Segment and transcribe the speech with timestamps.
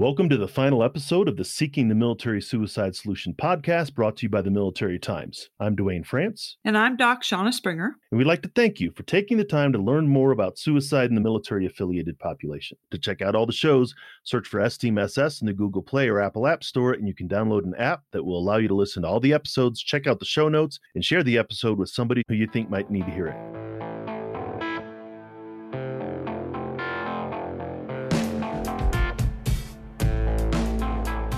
[0.00, 4.22] Welcome to the final episode of the Seeking the Military Suicide Solution podcast brought to
[4.22, 5.50] you by the Military Times.
[5.60, 6.56] I'm Duane France.
[6.64, 7.96] And I'm Doc Shauna Springer.
[8.10, 11.10] And we'd like to thank you for taking the time to learn more about suicide
[11.10, 12.78] in the military affiliated population.
[12.92, 16.46] To check out all the shows, search for STMSS in the Google Play or Apple
[16.46, 19.08] App Store, and you can download an app that will allow you to listen to
[19.08, 22.34] all the episodes, check out the show notes, and share the episode with somebody who
[22.34, 23.79] you think might need to hear it.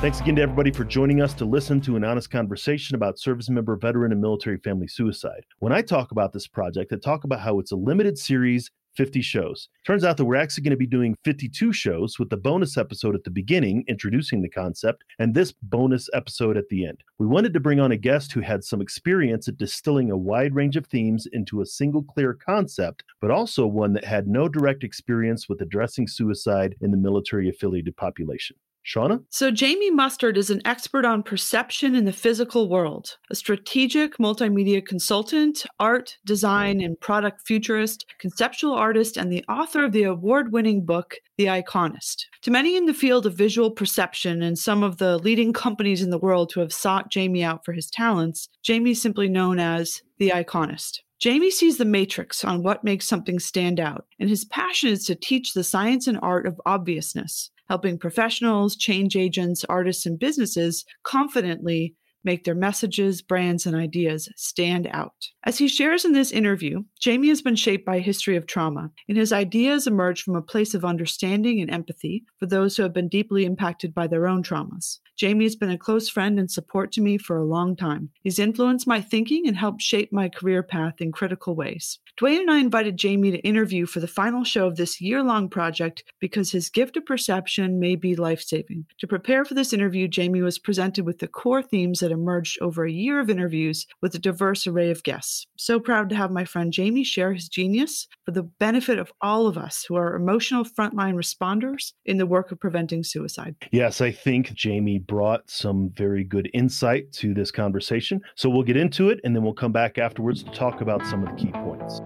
[0.02, 3.48] Thanks again to everybody for joining us to listen to an honest conversation about service
[3.48, 5.46] member, veteran, and military family suicide.
[5.60, 9.22] When I talk about this project, I talk about how it's a limited series 50
[9.22, 9.68] shows.
[9.86, 13.14] Turns out that we're actually going to be doing 52 shows with the bonus episode
[13.14, 17.04] at the beginning introducing the concept and this bonus episode at the end.
[17.20, 20.52] We wanted to bring on a guest who had some experience at distilling a wide
[20.52, 24.82] range of themes into a single clear concept, but also one that had no direct
[24.82, 28.56] experience with addressing suicide in the military affiliated population.
[28.84, 29.22] Shauna?
[29.28, 34.84] So, Jamie Mustard is an expert on perception in the physical world, a strategic multimedia
[34.84, 40.84] consultant, art, design, and product futurist, conceptual artist, and the author of the award winning
[40.84, 42.24] book, The Iconist.
[42.42, 46.10] To many in the field of visual perception and some of the leading companies in
[46.10, 50.02] the world who have sought Jamie out for his talents, Jamie is simply known as
[50.18, 51.00] The Iconist.
[51.22, 55.14] Jamie sees the matrix on what makes something stand out, and his passion is to
[55.14, 61.94] teach the science and art of obviousness, helping professionals, change agents, artists, and businesses confidently
[62.24, 65.14] make their messages, brands, and ideas stand out.
[65.44, 68.90] As he shares in this interview, Jamie has been shaped by a history of trauma,
[69.08, 72.92] and his ideas emerge from a place of understanding and empathy for those who have
[72.92, 74.98] been deeply impacted by their own traumas.
[75.22, 78.10] Jamie has been a close friend and support to me for a long time.
[78.24, 82.00] He's influenced my thinking and helped shape my career path in critical ways.
[82.16, 85.48] Duane and I invited Jamie to interview for the final show of this year long
[85.48, 88.84] project because his gift of perception may be life saving.
[88.98, 92.84] To prepare for this interview, Jamie was presented with the core themes that emerged over
[92.84, 95.46] a year of interviews with a diverse array of guests.
[95.56, 99.46] So proud to have my friend Jamie share his genius for the benefit of all
[99.46, 103.54] of us who are emotional frontline responders in the work of preventing suicide.
[103.70, 108.18] Yes, I think Jamie brought some very good insight to this conversation.
[108.34, 111.22] So we'll get into it and then we'll come back afterwards to talk about some
[111.22, 112.00] of the key points.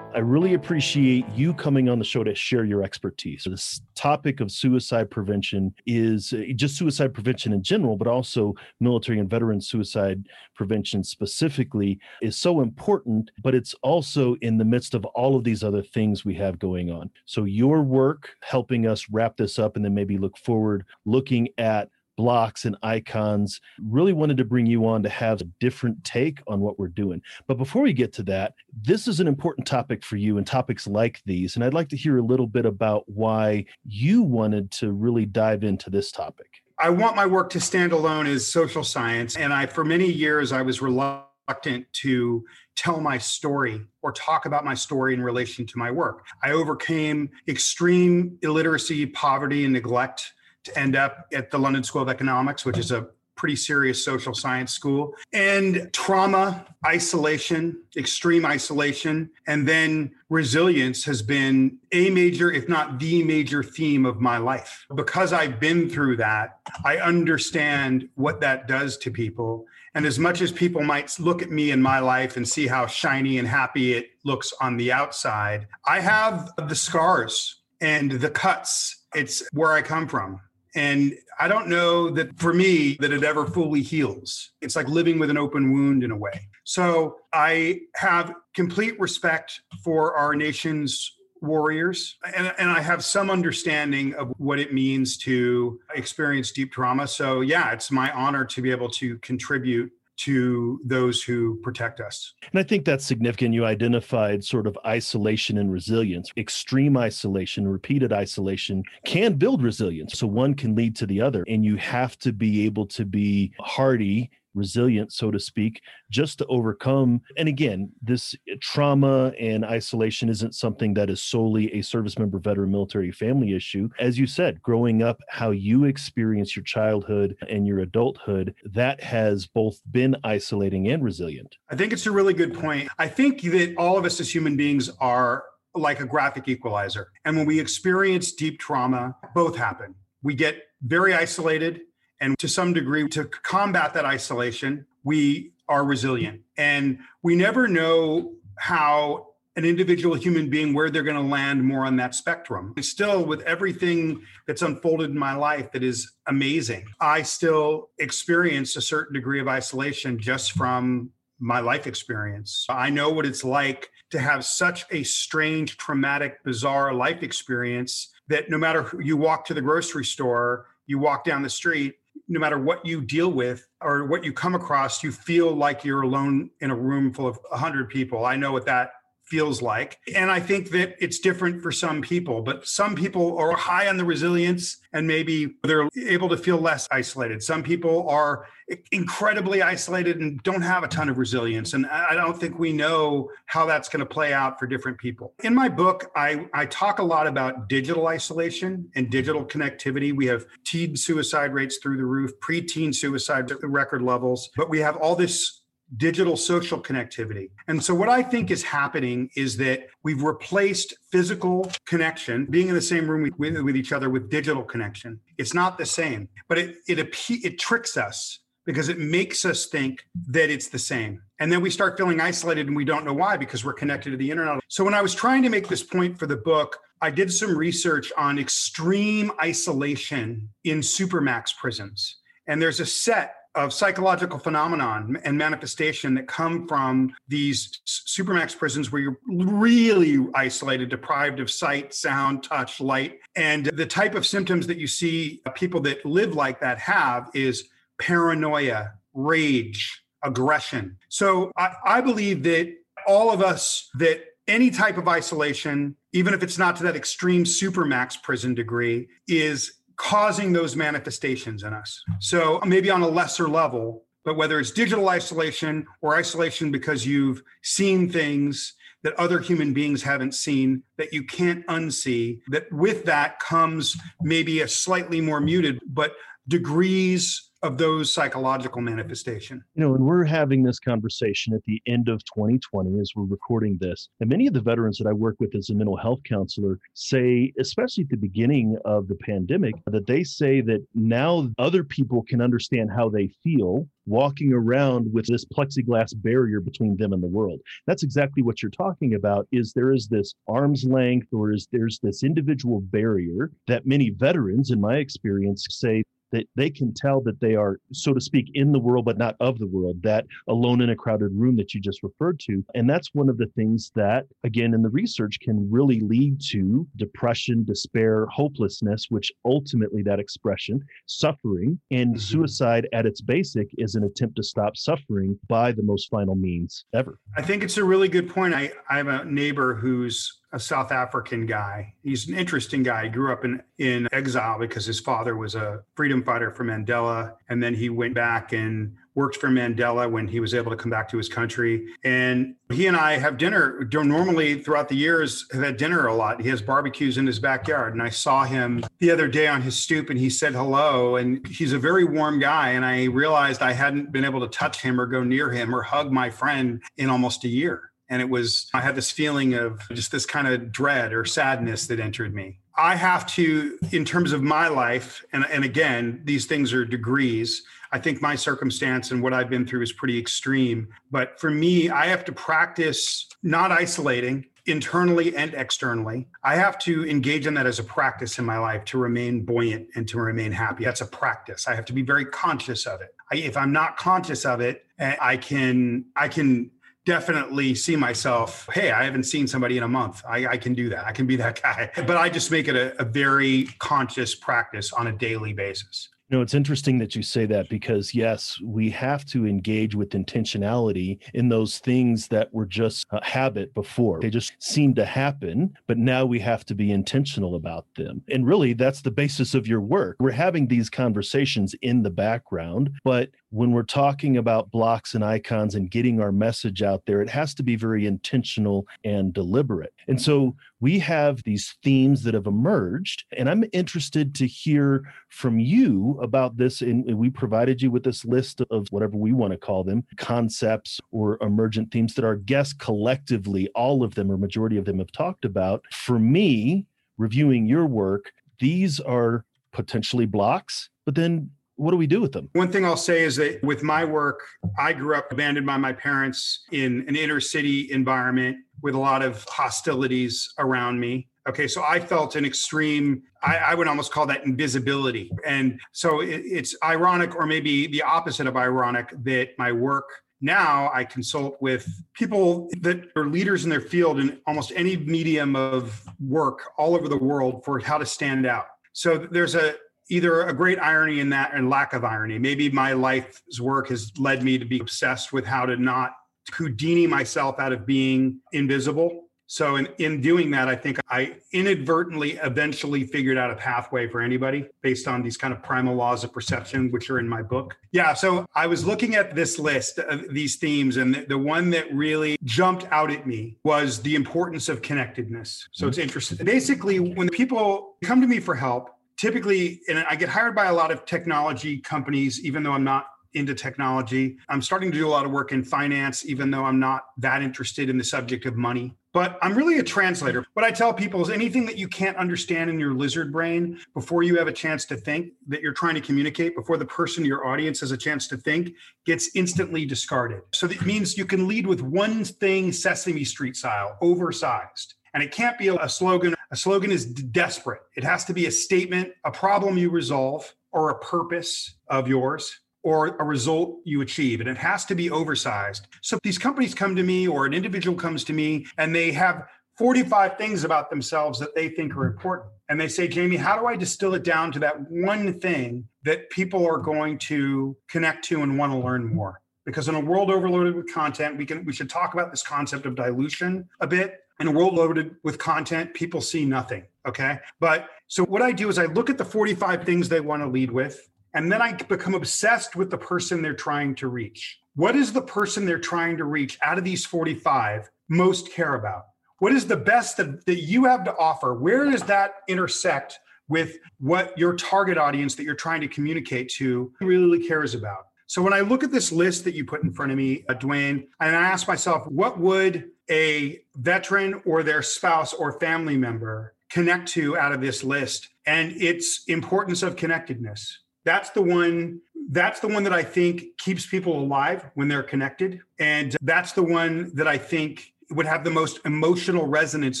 [0.14, 3.44] I really appreciate you coming on the show to share your expertise.
[3.48, 9.20] This topic of suicide prevention is uh, just suicide prevention in general, but also military
[9.20, 15.04] and veteran suicide prevention specifically is so important, but it's also in the midst of
[15.06, 17.08] all of these other things we have going on.
[17.24, 21.88] So your work helping us wrap this up and then maybe look forward, looking at
[22.16, 23.60] blocks and icons.
[23.82, 27.22] Really wanted to bring you on to have a different take on what we're doing.
[27.46, 30.86] But before we get to that, this is an important topic for you and topics
[30.86, 31.56] like these.
[31.56, 35.64] And I'd like to hear a little bit about why you wanted to really dive
[35.64, 36.62] into this topic.
[36.78, 39.36] I want my work to stand alone as social science.
[39.36, 42.44] And I, for many years, I was reluctant to
[42.76, 46.24] tell my story or talk about my story in relation to my work.
[46.42, 50.32] I overcame extreme illiteracy, poverty, and neglect
[50.64, 53.08] to end up at the London School of Economics, which is a
[53.42, 55.14] pretty serious social science school.
[55.32, 63.24] And trauma, isolation, extreme isolation, and then resilience has been a major, if not the
[63.24, 64.86] major theme of my life.
[64.94, 69.66] Because I've been through that, I understand what that does to people.
[69.94, 72.86] And as much as people might look at me in my life and see how
[72.86, 79.04] shiny and happy it looks on the outside, I have the scars and the cuts.
[79.14, 80.40] It's where I come from.
[80.74, 84.52] And I don't know that for me that it ever fully heals.
[84.60, 86.48] It's like living with an open wound in a way.
[86.64, 91.12] So I have complete respect for our nation's
[91.42, 97.06] warriors and, and i have some understanding of what it means to experience deep trauma
[97.06, 99.90] so yeah it's my honor to be able to contribute
[100.24, 102.34] to those who protect us.
[102.52, 103.54] And I think that's significant.
[103.54, 106.30] You identified sort of isolation and resilience.
[106.36, 110.18] Extreme isolation, repeated isolation can build resilience.
[110.18, 111.44] So one can lead to the other.
[111.48, 116.46] And you have to be able to be hardy resilient, so to speak, just to
[116.46, 117.20] overcome.
[117.36, 122.38] And again, this eh, trauma and isolation isn't something that is solely a service member,
[122.38, 123.88] veteran, military family issue.
[123.98, 129.46] As you said, growing up, how you experience your childhood and your adulthood, that has
[129.46, 131.56] both been isolating and resilient.
[131.70, 132.88] I think it's a really good point.
[132.98, 135.44] I think that all of us as human beings are
[135.74, 137.10] like a graphic equalizer.
[137.24, 139.94] And when we experience deep trauma, both happen.
[140.22, 141.80] We get very isolated
[142.22, 146.40] and to some degree, to combat that isolation, we are resilient.
[146.56, 149.26] And we never know how
[149.56, 152.74] an individual human being where they're going to land more on that spectrum.
[152.80, 158.80] Still, with everything that's unfolded in my life that is amazing, I still experience a
[158.80, 161.10] certain degree of isolation just from
[161.40, 162.66] my life experience.
[162.68, 168.48] I know what it's like to have such a strange, traumatic, bizarre life experience that
[168.48, 171.96] no matter who you walk to the grocery store, you walk down the street,
[172.28, 176.02] no matter what you deal with or what you come across, you feel like you're
[176.02, 178.24] alone in a room full of 100 people.
[178.24, 178.92] I know what that
[179.32, 179.98] feels like.
[180.14, 183.96] And I think that it's different for some people, but some people are high on
[183.96, 187.42] the resilience and maybe they're able to feel less isolated.
[187.42, 188.46] Some people are
[188.90, 191.72] incredibly isolated and don't have a ton of resilience.
[191.72, 195.32] And I don't think we know how that's going to play out for different people.
[195.42, 200.14] In my book, I, I talk a lot about digital isolation and digital connectivity.
[200.14, 204.98] We have teen suicide rates through the roof, preteen suicide record levels, but we have
[204.98, 205.61] all this
[205.96, 207.50] digital social connectivity.
[207.68, 212.74] And so, what I think is happening is that we've replaced physical connection, being in
[212.74, 215.20] the same room with, with each other, with digital connection.
[215.38, 216.98] It's not the same, but it, it,
[217.28, 221.20] it tricks us because it makes us think that it's the same.
[221.40, 224.16] And then we start feeling isolated and we don't know why because we're connected to
[224.16, 224.60] the internet.
[224.68, 227.56] So, when I was trying to make this point for the book, I did some
[227.56, 232.18] research on extreme isolation in supermax prisons.
[232.46, 238.90] And there's a set of psychological phenomenon and manifestation that come from these supermax prisons
[238.90, 243.18] where you're really isolated, deprived of sight, sound, touch, light.
[243.36, 247.30] And the type of symptoms that you see uh, people that live like that have
[247.34, 247.68] is
[247.98, 250.96] paranoia, rage, aggression.
[251.08, 252.72] So I, I believe that
[253.06, 257.44] all of us that any type of isolation, even if it's not to that extreme
[257.44, 262.02] supermax prison degree, is causing those manifestations in us.
[262.18, 267.40] So maybe on a lesser level, but whether it's digital isolation or isolation because you've
[267.62, 273.38] seen things that other human beings haven't seen that you can't unsee, that with that
[273.38, 276.14] comes maybe a slightly more muted, but
[276.48, 279.62] degrees of those psychological manifestation.
[279.74, 283.78] You know, and we're having this conversation at the end of 2020 as we're recording
[283.80, 284.08] this.
[284.20, 287.52] And many of the veterans that I work with as a mental health counselor say,
[287.60, 292.40] especially at the beginning of the pandemic, that they say that now other people can
[292.40, 297.60] understand how they feel walking around with this plexiglass barrier between them and the world.
[297.86, 302.00] That's exactly what you're talking about is there is this arm's length or is there's
[302.02, 306.02] this individual barrier that many veterans in my experience say
[306.32, 309.36] that they can tell that they are, so to speak, in the world, but not
[309.40, 312.64] of the world, that alone in a crowded room that you just referred to.
[312.74, 316.86] And that's one of the things that, again, in the research can really lead to
[316.96, 322.18] depression, despair, hopelessness, which ultimately that expression, suffering, and mm-hmm.
[322.18, 326.84] suicide at its basic is an attempt to stop suffering by the most final means
[326.94, 327.18] ever.
[327.36, 328.54] I think it's a really good point.
[328.54, 331.94] I, I have a neighbor who's a South African guy.
[332.02, 333.04] He's an interesting guy.
[333.04, 337.34] He grew up in, in exile because his father was a freedom fighter for Mandela.
[337.48, 340.90] And then he went back and worked for Mandela when he was able to come
[340.90, 341.86] back to his country.
[342.04, 346.40] And he and I have dinner normally throughout the years, have had dinner a lot.
[346.40, 347.94] He has barbecues in his backyard.
[347.94, 351.16] And I saw him the other day on his stoop and he said hello.
[351.16, 352.70] And he's a very warm guy.
[352.70, 355.82] And I realized I hadn't been able to touch him or go near him or
[355.82, 357.91] hug my friend in almost a year.
[358.12, 361.86] And it was, I had this feeling of just this kind of dread or sadness
[361.86, 362.58] that entered me.
[362.76, 367.62] I have to, in terms of my life, and, and again, these things are degrees.
[367.90, 370.88] I think my circumstance and what I've been through is pretty extreme.
[371.10, 376.28] But for me, I have to practice not isolating internally and externally.
[376.44, 379.88] I have to engage in that as a practice in my life to remain buoyant
[379.94, 380.84] and to remain happy.
[380.84, 381.66] That's a practice.
[381.66, 383.14] I have to be very conscious of it.
[383.32, 386.70] I, if I'm not conscious of it, eh, I can I can
[387.04, 390.22] definitely see myself hey i haven't seen somebody in a month.
[390.28, 391.04] I, I can do that.
[391.04, 391.90] I can be that guy.
[391.96, 396.38] But i just make it a, a very conscious practice on a daily basis you
[396.38, 401.18] know, it's interesting that you say that because, yes, we have to engage with intentionality
[401.34, 404.18] in those things that were just a habit before.
[404.18, 408.22] They just seem to happen, but now we have to be intentional about them.
[408.30, 410.16] And really, that's the basis of your work.
[410.20, 415.74] We're having these conversations in the background, but when we're talking about blocks and icons
[415.74, 419.92] and getting our message out there, it has to be very intentional and deliberate.
[420.08, 425.58] And so we have these themes that have emerged, and I'm interested to hear from
[425.58, 426.80] you about this.
[426.80, 431.00] And we provided you with this list of whatever we want to call them concepts
[431.10, 435.12] or emergent themes that our guests collectively, all of them or majority of them, have
[435.12, 435.84] talked about.
[435.92, 436.86] For me,
[437.18, 442.48] reviewing your work, these are potentially blocks, but then what do we do with them?
[442.52, 444.40] One thing I'll say is that with my work,
[444.78, 449.22] I grew up abandoned by my parents in an inner city environment with a lot
[449.22, 451.28] of hostilities around me.
[451.48, 455.30] Okay, so I felt an extreme, I, I would almost call that invisibility.
[455.44, 460.04] And so it, it's ironic, or maybe the opposite of ironic, that my work
[460.40, 465.56] now I consult with people that are leaders in their field in almost any medium
[465.56, 468.66] of work all over the world for how to stand out.
[468.92, 469.76] So there's a
[470.10, 472.38] either a great irony in that and lack of irony.
[472.38, 476.12] Maybe my life's work has led me to be obsessed with how to not
[476.52, 482.38] Houdini myself out of being invisible so in, in doing that, I think I inadvertently
[482.38, 486.32] eventually figured out a pathway for anybody based on these kind of primal laws of
[486.32, 487.76] perception, which are in my book.
[487.90, 488.14] Yeah.
[488.14, 491.94] So I was looking at this list of these themes, and the, the one that
[491.94, 495.68] really jumped out at me was the importance of connectedness.
[495.72, 496.04] So it's mm-hmm.
[496.04, 496.46] interesting.
[496.46, 500.72] Basically, when people come to me for help, typically, and I get hired by a
[500.72, 503.04] lot of technology companies, even though I'm not
[503.34, 504.38] into technology.
[504.48, 507.42] I'm starting to do a lot of work in finance, even though I'm not that
[507.42, 508.94] interested in the subject of money.
[509.12, 510.46] But I'm really a translator.
[510.54, 514.22] What I tell people is anything that you can't understand in your lizard brain before
[514.22, 517.46] you have a chance to think that you're trying to communicate, before the person, your
[517.46, 520.40] audience, has a chance to think, gets instantly discarded.
[520.52, 524.94] So that means you can lead with one thing, Sesame Street style, oversized.
[525.12, 526.34] And it can't be a slogan.
[526.50, 527.82] A slogan is desperate.
[527.96, 532.60] It has to be a statement, a problem you resolve, or a purpose of yours
[532.82, 534.40] or a result you achieve.
[534.40, 535.86] And it has to be oversized.
[536.00, 539.46] So these companies come to me or an individual comes to me and they have
[539.78, 542.50] 45 things about themselves that they think are important.
[542.68, 546.30] And they say, Jamie, how do I distill it down to that one thing that
[546.30, 549.40] people are going to connect to and want to learn more?
[549.64, 552.84] Because in a world overloaded with content, we can we should talk about this concept
[552.84, 554.20] of dilution a bit.
[554.40, 556.84] In a world loaded with content, people see nothing.
[557.06, 557.38] Okay.
[557.60, 560.48] But so what I do is I look at the 45 things they want to
[560.48, 564.60] lead with and then I become obsessed with the person they're trying to reach.
[564.74, 569.04] What is the person they're trying to reach out of these 45 most care about?
[569.38, 571.54] What is the best that, that you have to offer?
[571.54, 576.92] Where does that intersect with what your target audience that you're trying to communicate to
[577.00, 578.06] really cares about?
[578.26, 580.54] So when I look at this list that you put in front of me, uh,
[580.54, 586.54] Duane, and I ask myself, what would a veteran or their spouse or family member
[586.70, 588.30] connect to out of this list?
[588.46, 593.84] And its importance of connectedness that's the one that's the one that I think keeps
[593.84, 595.60] people alive when they're connected.
[595.78, 600.00] And that's the one that I think would have the most emotional resonance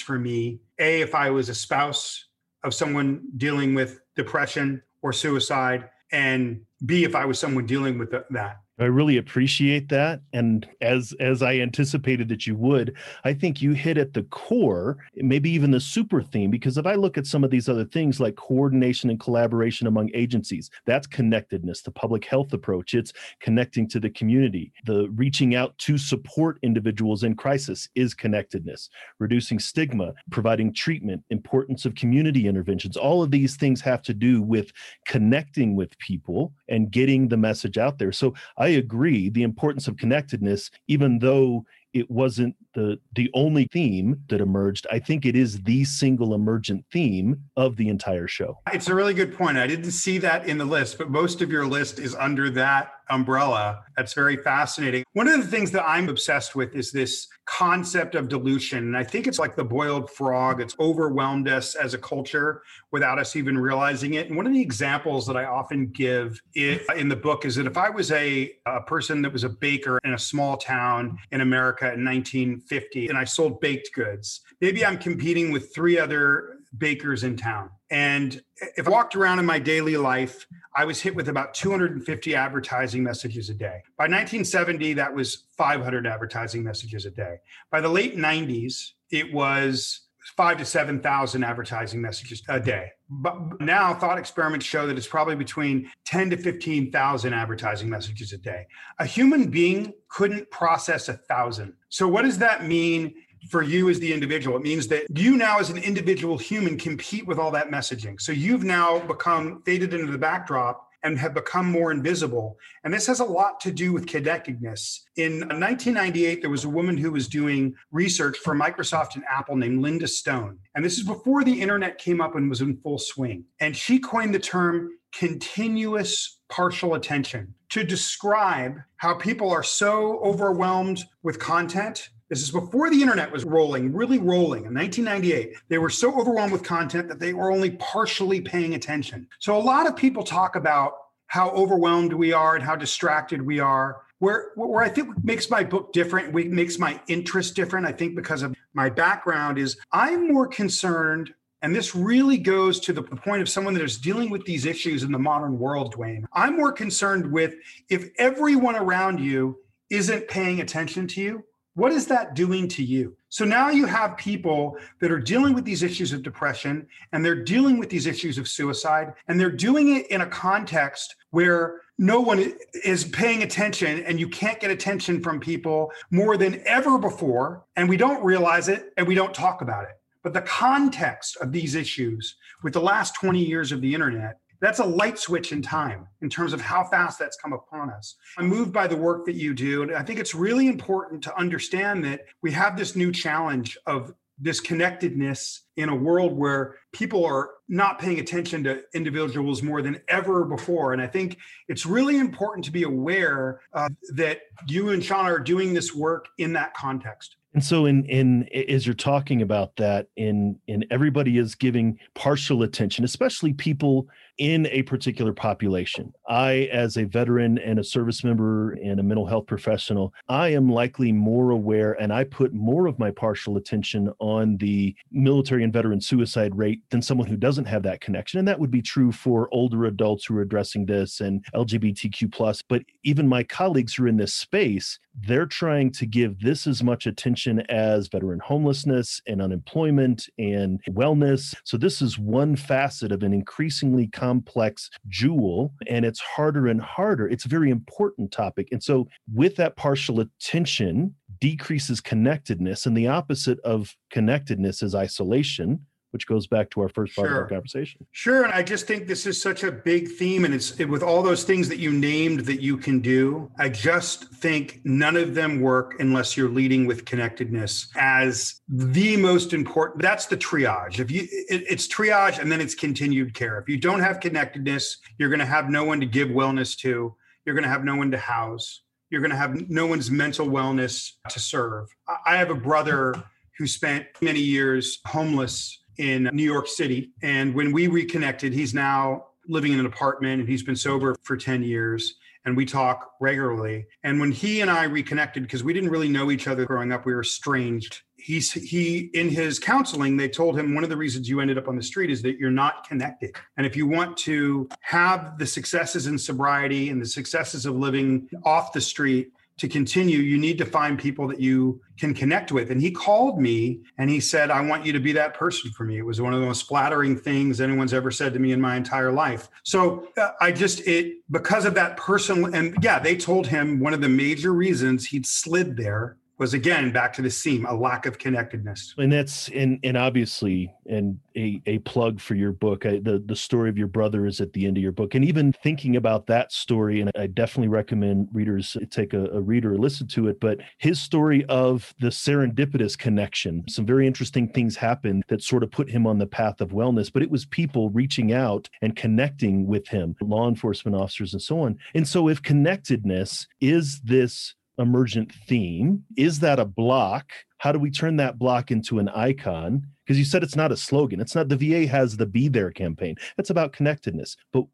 [0.00, 0.60] for me.
[0.78, 2.26] A, if I was a spouse
[2.62, 8.10] of someone dealing with depression or suicide, and B, if I was someone dealing with
[8.10, 8.60] that.
[8.80, 10.22] I really appreciate that.
[10.32, 14.96] And as as I anticipated that you would, I think you hit at the core,
[15.16, 18.20] maybe even the super theme, because if I look at some of these other things
[18.20, 24.00] like coordination and collaboration among agencies, that's connectedness, the public health approach, it's connecting to
[24.00, 24.72] the community.
[24.86, 31.84] The reaching out to support individuals in crisis is connectedness, reducing stigma, providing treatment, importance
[31.84, 32.96] of community interventions.
[32.96, 34.72] All of these things have to do with
[35.06, 38.12] connecting with people and getting the message out there.
[38.12, 44.20] So I agree the importance of connectedness, even though it wasn't the the only theme
[44.28, 48.56] that emerged i think it is the single emergent theme of the entire show.
[48.72, 49.58] It's a really good point.
[49.58, 52.92] I didn't see that in the list but most of your list is under that
[53.10, 53.82] umbrella.
[53.96, 55.04] That's very fascinating.
[55.12, 58.78] One of the things that I'm obsessed with is this concept of dilution.
[58.78, 60.60] And I think it's like the boiled frog.
[60.60, 62.62] It's overwhelmed us as a culture
[62.92, 64.28] without us even realizing it.
[64.28, 67.76] And one of the examples that I often give in the book is that if
[67.76, 71.92] I was a, a person that was a baker in a small town in America
[71.92, 77.36] in 1950 and I sold baked goods, maybe I'm competing with three other bakers in
[77.36, 77.70] town.
[77.90, 78.40] And
[78.76, 80.46] if I walked around in my daily life,
[80.76, 83.82] I was hit with about 250 advertising messages a day.
[83.96, 87.36] By 1970, that was 500 advertising messages a day.
[87.70, 90.02] By the late 90s, it was
[90.36, 92.92] five to 7,000 advertising messages a day.
[93.08, 98.38] But now thought experiments show that it's probably between 10 to 15,000 advertising messages a
[98.38, 98.66] day.
[98.98, 101.74] A human being couldn't process a thousand.
[101.88, 103.14] So what does that mean
[103.48, 104.56] for you as the individual.
[104.56, 108.20] It means that you now, as an individual human, compete with all that messaging.
[108.20, 112.58] So you've now become faded into the backdrop and have become more invisible.
[112.84, 115.06] And this has a lot to do with connectedness.
[115.16, 119.80] In 1998, there was a woman who was doing research for Microsoft and Apple named
[119.80, 120.58] Linda Stone.
[120.74, 123.44] And this is before the internet came up and was in full swing.
[123.60, 131.02] And she coined the term continuous partial attention to describe how people are so overwhelmed
[131.22, 135.56] with content this is before the internet was rolling, really rolling in 1998.
[135.68, 139.28] They were so overwhelmed with content that they were only partially paying attention.
[139.40, 140.94] So a lot of people talk about
[141.26, 144.02] how overwhelmed we are and how distracted we are.
[144.20, 148.42] Where, where I think makes my book different, makes my interest different, I think because
[148.42, 153.48] of my background, is I'm more concerned and this really goes to the point of
[153.48, 156.26] someone that is dealing with these issues in the modern world, Duane.
[156.32, 157.54] I'm more concerned with
[157.90, 159.58] if everyone around you
[159.90, 161.44] isn't paying attention to you,
[161.80, 163.16] what is that doing to you?
[163.30, 167.42] So now you have people that are dealing with these issues of depression and they're
[167.42, 172.20] dealing with these issues of suicide, and they're doing it in a context where no
[172.20, 172.52] one
[172.84, 177.64] is paying attention and you can't get attention from people more than ever before.
[177.76, 179.98] And we don't realize it and we don't talk about it.
[180.22, 184.78] But the context of these issues with the last 20 years of the internet, that's
[184.78, 188.16] a light switch in time in terms of how fast that's come upon us.
[188.36, 189.82] I'm moved by the work that you do.
[189.82, 194.12] And I think it's really important to understand that we have this new challenge of
[194.42, 200.44] disconnectedness in a world where people are not paying attention to individuals more than ever
[200.44, 200.92] before.
[200.92, 201.38] And I think
[201.68, 206.26] it's really important to be aware uh, that you and Shauna are doing this work
[206.38, 207.36] in that context.
[207.52, 212.62] And so in in as you're talking about that in in everybody is giving partial
[212.62, 214.08] attention, especially people
[214.40, 216.14] in a particular population.
[216.26, 220.72] I, as a veteran and a service member and a mental health professional, I am
[220.72, 225.72] likely more aware and I put more of my partial attention on the military and
[225.72, 228.38] veteran suicide rate than someone who doesn't have that connection.
[228.38, 232.62] And that would be true for older adults who are addressing this and LGBTQ plus.
[232.62, 236.82] But even my colleagues who are in this space, they're trying to give this as
[236.82, 241.54] much attention as veteran homelessness and unemployment and wellness.
[241.64, 247.28] So this is one facet of an increasingly complex jewel and it's harder and harder.
[247.28, 248.68] It's a very important topic.
[248.70, 255.80] And so, with that partial attention, decreases connectedness, and the opposite of connectedness is isolation
[256.10, 257.36] which goes back to our first part sure.
[257.36, 258.06] of our conversation.
[258.10, 261.02] Sure, and I just think this is such a big theme, and it's it, with
[261.02, 263.50] all those things that you named that you can do.
[263.58, 269.52] I just think none of them work unless you're leading with connectedness as the most
[269.52, 270.02] important.
[270.02, 270.98] That's the triage.
[270.98, 273.58] If you, it, it's triage, and then it's continued care.
[273.58, 277.14] If you don't have connectedness, you're going to have no one to give wellness to.
[277.44, 278.82] You're going to have no one to house.
[279.10, 281.88] You're going to have no one's mental wellness to serve.
[282.26, 283.14] I have a brother
[283.58, 287.12] who spent many years homeless in New York City.
[287.22, 291.36] And when we reconnected, he's now living in an apartment and he's been sober for
[291.36, 293.86] 10 years and we talk regularly.
[294.02, 297.04] And when he and I reconnected, because we didn't really know each other growing up,
[297.04, 298.00] we were estranged.
[298.16, 301.68] He's he in his counseling, they told him one of the reasons you ended up
[301.68, 303.34] on the street is that you're not connected.
[303.56, 308.28] And if you want to have the successes in sobriety and the successes of living
[308.44, 312.70] off the street, to continue, you need to find people that you can connect with.
[312.70, 315.84] And he called me and he said, I want you to be that person for
[315.84, 315.98] me.
[315.98, 318.74] It was one of the most flattering things anyone's ever said to me in my
[318.76, 319.48] entire life.
[319.64, 323.92] So uh, I just, it, because of that person, and yeah, they told him one
[323.92, 328.06] of the major reasons he'd slid there was again back to the seam a lack
[328.06, 328.94] of connectedness.
[328.96, 332.86] And that's and and obviously and a, a plug for your book.
[332.86, 335.14] I, the the story of your brother is at the end of your book.
[335.14, 339.66] And even thinking about that story and i definitely recommend readers take a, a read
[339.66, 343.62] or listen to it but his story of the serendipitous connection.
[343.68, 347.12] Some very interesting things happened that sort of put him on the path of wellness
[347.12, 351.60] but it was people reaching out and connecting with him law enforcement officers and so
[351.60, 351.78] on.
[351.94, 356.04] And so if connectedness is this emergent theme.
[356.16, 357.30] Is that a block?
[357.58, 359.86] How do we turn that block into an icon?
[360.04, 361.20] Because you said it's not a slogan.
[361.20, 363.16] It's not the VA has the Be There campaign.
[363.38, 364.36] It's about connectedness.
[364.52, 364.64] But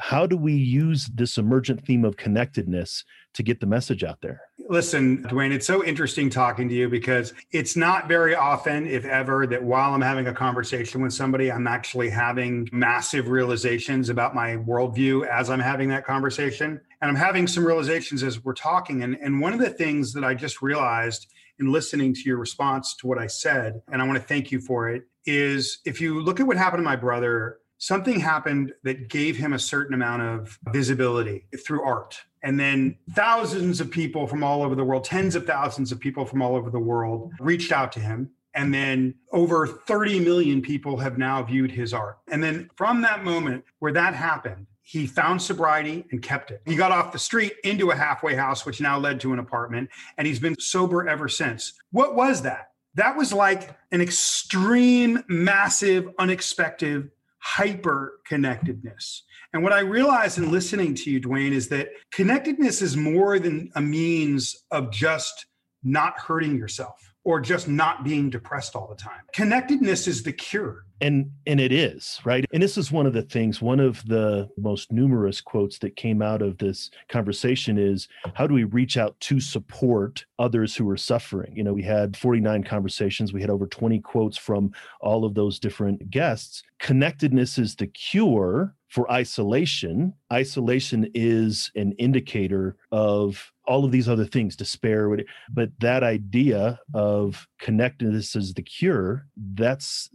[0.00, 3.04] how do we use this emergent theme of connectedness
[3.34, 4.42] to get the message out there?
[4.68, 9.46] Listen, Duane, it's so interesting talking to you because it's not very often, if ever,
[9.46, 14.56] that while I'm having a conversation with somebody, I'm actually having massive realizations about my
[14.56, 16.80] worldview as I'm having that conversation.
[17.04, 19.02] And I'm having some realizations as we're talking.
[19.02, 21.26] And, and one of the things that I just realized
[21.58, 24.58] in listening to your response to what I said, and I want to thank you
[24.58, 29.10] for it, is if you look at what happened to my brother, something happened that
[29.10, 34.42] gave him a certain amount of visibility through art and then thousands of people from
[34.42, 37.70] all over the world, tens of thousands of people from all over the world reached
[37.70, 38.30] out to him.
[38.54, 42.16] And then over 30 million people have now viewed his art.
[42.30, 46.60] And then from that moment where that happened, he found sobriety and kept it.
[46.66, 49.88] He got off the street into a halfway house, which now led to an apartment,
[50.18, 51.72] and he's been sober ever since.
[51.90, 52.68] What was that?
[52.94, 59.24] That was like an extreme, massive, unexpected hyper connectedness.
[59.52, 63.70] And what I realized in listening to you, Duane, is that connectedness is more than
[63.74, 65.46] a means of just
[65.82, 67.14] not hurting yourself.
[67.24, 69.22] or just not being depressed all the time.
[69.32, 70.84] Connectedness is the cure.
[71.04, 72.46] And and it is, right?
[72.54, 76.22] And this is one of the things, one of the most numerous quotes that came
[76.22, 80.96] out of this conversation is how do we reach out to support others who are
[80.96, 81.54] suffering?
[81.54, 85.58] You know, we had 49 conversations, we had over 20 quotes from all of those
[85.58, 86.62] different guests.
[86.78, 90.14] Connectedness is the cure for isolation.
[90.32, 95.10] Isolation is an indicator of all of these other things despair
[95.50, 100.10] but that idea of connectedness as the cure that's